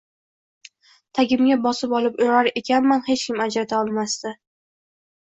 [1.19, 4.33] Tagimga bosib olib urar ekanman hech kim ajrata olmasdi